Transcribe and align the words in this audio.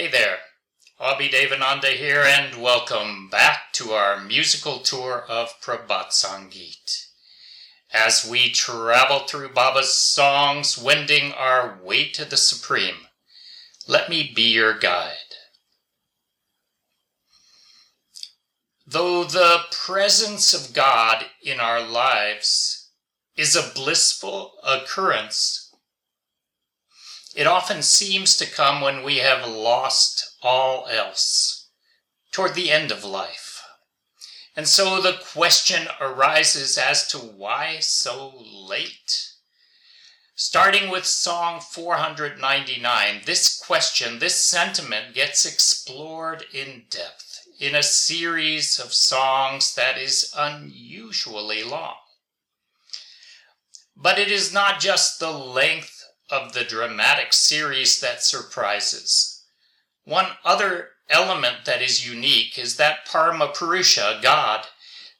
Hey 0.00 0.06
there, 0.06 0.38
Abhi 1.00 1.28
Devananda 1.28 1.92
here, 1.92 2.22
and 2.22 2.62
welcome 2.62 3.28
back 3.30 3.72
to 3.72 3.90
our 3.90 4.20
musical 4.20 4.78
tour 4.78 5.24
of 5.28 5.60
Prabhat 5.60 6.10
Sangeet. 6.10 7.06
As 7.92 8.24
we 8.24 8.48
travel 8.50 9.26
through 9.26 9.54
Baba's 9.54 9.92
songs, 9.92 10.78
wending 10.78 11.32
our 11.32 11.80
way 11.82 12.10
to 12.10 12.24
the 12.24 12.36
Supreme, 12.36 13.08
let 13.88 14.08
me 14.08 14.32
be 14.32 14.42
your 14.42 14.78
guide. 14.78 15.34
Though 18.86 19.24
the 19.24 19.62
presence 19.72 20.54
of 20.54 20.74
God 20.74 21.24
in 21.42 21.58
our 21.58 21.82
lives 21.82 22.92
is 23.36 23.56
a 23.56 23.72
blissful 23.74 24.52
occurrence, 24.62 25.67
it 27.38 27.46
often 27.46 27.82
seems 27.82 28.36
to 28.36 28.50
come 28.50 28.80
when 28.80 29.04
we 29.04 29.18
have 29.18 29.48
lost 29.48 30.28
all 30.42 30.88
else, 30.88 31.68
toward 32.32 32.56
the 32.56 32.68
end 32.68 32.90
of 32.90 33.04
life. 33.04 33.62
And 34.56 34.66
so 34.66 35.00
the 35.00 35.20
question 35.32 35.86
arises 36.00 36.76
as 36.76 37.06
to 37.06 37.18
why 37.18 37.78
so 37.78 38.34
late? 38.68 39.34
Starting 40.34 40.90
with 40.90 41.06
Song 41.06 41.60
499, 41.60 43.22
this 43.24 43.56
question, 43.56 44.18
this 44.18 44.42
sentiment 44.42 45.14
gets 45.14 45.46
explored 45.46 46.44
in 46.52 46.86
depth 46.90 47.46
in 47.60 47.76
a 47.76 47.84
series 47.84 48.80
of 48.80 48.92
songs 48.92 49.76
that 49.76 49.96
is 49.96 50.34
unusually 50.36 51.62
long. 51.62 51.98
But 53.96 54.18
it 54.18 54.32
is 54.32 54.52
not 54.52 54.80
just 54.80 55.20
the 55.20 55.30
length 55.30 55.97
of 56.30 56.52
the 56.52 56.64
dramatic 56.64 57.32
series 57.32 58.00
that 58.00 58.22
surprises. 58.22 59.44
One 60.04 60.26
other 60.44 60.90
element 61.10 61.64
that 61.64 61.82
is 61.82 62.08
unique 62.08 62.58
is 62.58 62.76
that 62.76 63.06
Parama 63.06 63.54
Purusha, 63.54 64.20
God, 64.22 64.66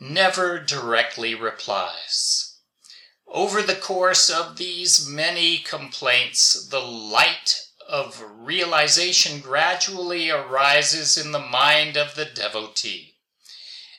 never 0.00 0.58
directly 0.58 1.34
replies. 1.34 2.58
Over 3.26 3.62
the 3.62 3.74
course 3.74 4.30
of 4.30 4.56
these 4.56 5.08
many 5.08 5.58
complaints, 5.58 6.68
the 6.68 6.80
light 6.80 7.62
of 7.88 8.22
realization 8.36 9.40
gradually 9.40 10.30
arises 10.30 11.16
in 11.16 11.32
the 11.32 11.38
mind 11.38 11.96
of 11.96 12.14
the 12.14 12.24
devotee. 12.24 13.14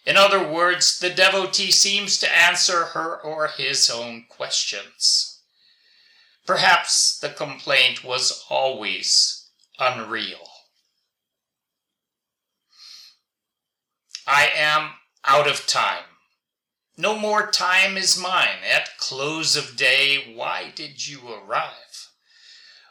In 0.05 0.17
other 0.17 0.47
words, 0.47 0.99
the 0.99 1.09
devotee 1.09 1.71
seems 1.71 2.19
to 2.19 2.31
answer 2.31 2.85
her 2.85 3.19
or 3.19 3.47
his 3.47 3.89
own 3.89 4.25
questions. 4.29 5.34
Perhaps 6.45 7.17
the 7.19 7.29
complaint 7.29 8.03
was 8.03 8.45
always 8.49 9.49
unreal. 9.79 10.47
I 14.27 14.49
am 14.55 14.91
out 15.25 15.47
of 15.47 15.65
time. 15.65 16.03
No 16.97 17.17
more 17.17 17.51
time 17.51 17.97
is 17.97 18.17
mine. 18.17 18.63
At 18.63 18.97
close 18.97 19.55
of 19.55 19.75
day, 19.75 20.33
why 20.35 20.71
did 20.73 21.07
you 21.07 21.27
arrive? 21.27 22.09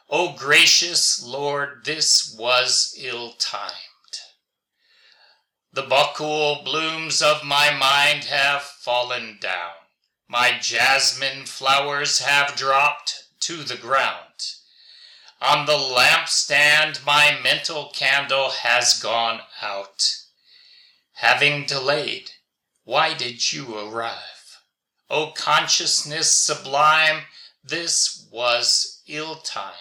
O 0.09 0.33
gracious 0.33 1.23
Lord, 1.23 1.85
this 1.85 2.35
was 2.37 2.95
ill 2.99 3.33
timed. 3.33 3.73
The 5.73 5.83
bakul 5.83 6.63
blooms 6.63 7.21
of 7.21 7.43
my 7.43 7.71
mind 7.71 8.25
have 8.25 8.61
fallen 8.61 9.37
down. 9.41 9.73
My 10.27 10.57
jasmine 10.59 11.45
flowers 11.45 12.19
have 12.19 12.55
dropped 12.55 13.24
to 13.45 13.57
the 13.57 13.77
ground. 13.77 14.53
On 15.39 15.67
the 15.67 15.73
lampstand, 15.73 17.05
my 17.05 17.37
mental 17.43 17.91
candle 17.93 18.49
has 18.49 18.99
gone 18.99 19.41
out. 19.61 20.15
Having 21.13 21.67
delayed, 21.67 22.31
why 22.85 23.13
did 23.13 23.53
you 23.53 23.77
arrive? 23.77 24.61
O 25.11 25.31
consciousness 25.35 26.31
sublime, 26.31 27.25
this 27.63 28.27
was 28.31 29.03
ill 29.07 29.35
timed. 29.35 29.75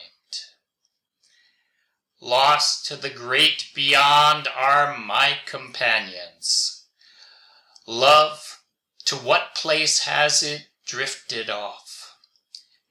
Lost 2.20 2.84
to 2.88 2.96
the 2.96 3.08
great 3.08 3.70
beyond 3.74 4.46
are 4.54 4.98
my 4.98 5.38
companions. 5.46 6.84
Love, 7.86 8.60
to 9.06 9.16
what 9.16 9.54
place 9.54 10.00
has 10.00 10.42
it 10.42 10.66
drifted 10.84 11.48
off? 11.48 11.83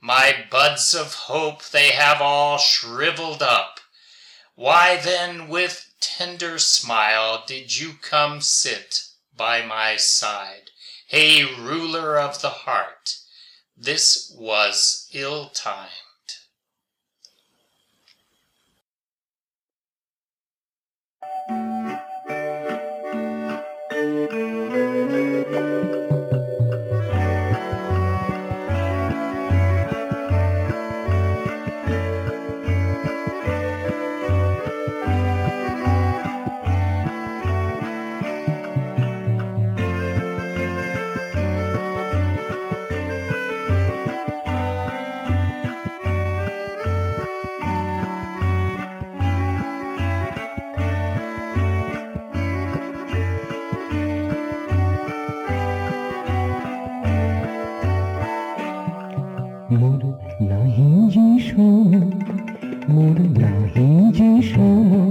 My 0.06 0.46
buds 0.52 0.94
of 0.94 1.14
hope 1.14 1.64
they 1.70 1.92
have 1.92 2.20
all 2.22 2.58
shriveled 2.58 3.42
up. 3.42 3.80
Why 4.54 4.98
then 4.98 5.48
with 5.48 5.94
tender 6.02 6.60
smile 6.60 7.46
did 7.48 7.80
you 7.80 7.94
come 8.02 8.42
sit 8.42 9.06
by 9.34 9.66
my 9.66 9.96
side? 9.96 10.72
Hey, 11.08 11.46
ruler 11.46 12.20
of 12.20 12.42
the 12.42 12.50
heart, 12.50 13.16
this 13.78 14.30
was 14.38 15.08
ill 15.14 15.48
time. 15.48 15.88
মোর 59.72 60.02
নাহি 60.42 60.90
যে 61.10 61.28
সোনা 61.40 62.02
মোর 62.90 63.18
নাহি 63.40 63.88
যে 64.12 64.32
সোনা 64.42 65.02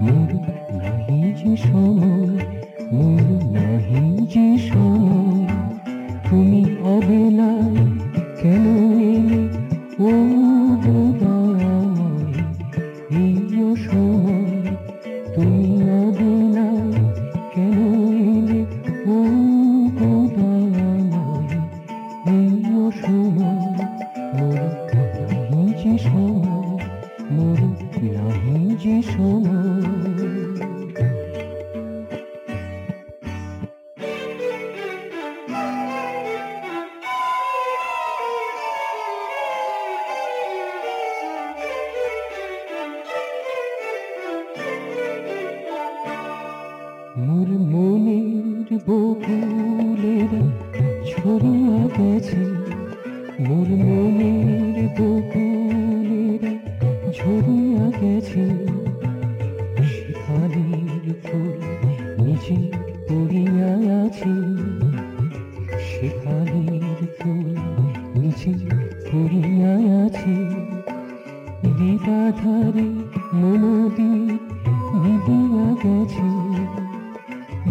মোর 0.00 0.30
নাহি 0.72 1.18
যে 1.34 1.52
সোনা 1.56 2.10
মোর 2.92 3.26
নাহি 3.52 4.02
যে 4.26 4.46
সোনা 4.58 4.89
বকুলের 48.86 50.32
ছড়িয়ে 51.10 51.80
গেছে 51.96 52.42
মোর 53.46 53.68
মনের 53.86 54.76
বকুলের 54.98 56.42
ঝরিয়া 57.16 57.86
গেছে। 58.00 58.44
সেখানের 59.90 61.04
ফুল 61.24 61.58
নিজে 62.18 62.58
পড়িয়া 63.08 63.70
আছে। 64.04 64.34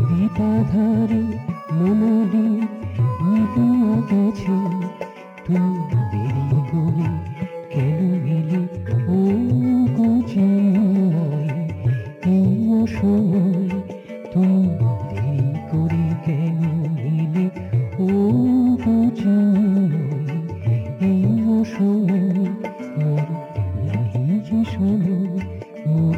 গীতাধারী 0.10 1.24
মনরি 1.74 2.48
নিপিয়াতেছ 3.24 4.42
তুমি 5.46 5.82
দেরি 6.12 6.46
করে 6.70 7.10
ও 9.10 9.20
কুচিময় 9.96 11.50
প্রিয় 12.22 12.78
সময় 12.90 13.70
করে 15.70 16.06
কেন 16.26 16.60
ও 18.00 18.10
কুচিময় 18.84 20.38
প্রিয় 20.98 21.50
সময় 21.68 22.30
মোর 22.98 23.28
নাহি 23.84 24.26
যে 24.46 24.60
সময় 24.70 25.38
মোর 25.88 26.18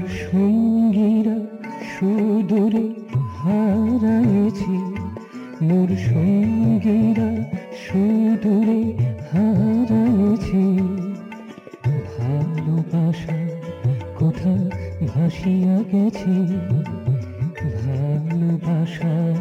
মোর 0.00 0.08
সঙ্গীরা 0.08 1.36
সুদূরে 1.92 2.94
হারাইছে। 3.36 4.76
মোর 5.64 5.88
সঙ্গীরা 5.96 7.44
সুদূরে 7.82 8.80
হারাইছে। 9.32 10.64
ভালোবাসা 12.16 13.38
কোথা 14.18 14.70
ভাসিয়া 15.06 15.76
গেছে। 15.92 16.36
ভালোবাসা 17.84 19.34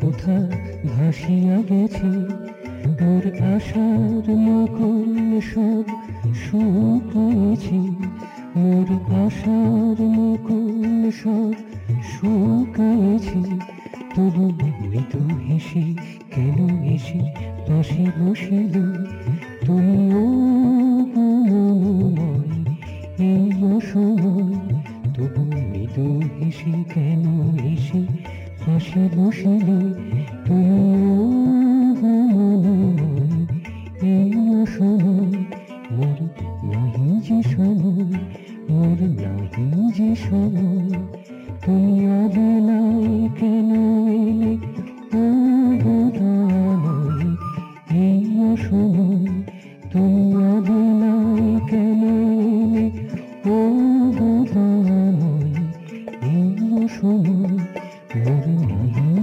কোথা 0.00 0.50
ভাসিয়া 0.96 1.56
গেছে। 1.70 2.10
মোর 3.04 3.54
আশার 3.54 4.36
মুকুল 4.36 5.40
সব 5.40 5.84
শুকিয়েছে। 6.34 8.07
মোর 8.58 8.88
আশার 9.26 9.98
মুকুল 10.16 11.10
সব 11.10 11.52
শুকায়েছে 12.02 13.42
তবু 14.14 14.44
মৃদু 14.80 15.22
হেসে 15.48 15.84
কেন 16.34 16.58
হেসে 16.82 17.20
পাশে 17.68 18.04
বসিল? 18.18 18.74
তুমি 19.66 20.14
ও 20.14 20.77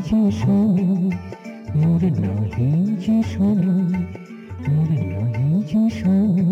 যে 0.06 0.22
শোনো 0.32 0.88
মোর 1.76 2.02
নাহি 2.22 2.70
যে 2.96 3.18
শোনো 3.24 3.76
মোর 4.68 4.90
নাহি 5.12 5.50
যে 5.64 5.84
শোনো 5.90 6.48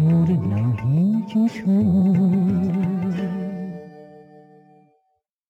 মোর 0.00 0.28
নাহি 0.48 1.04
যে 1.30 1.42
সময় 1.56 3.41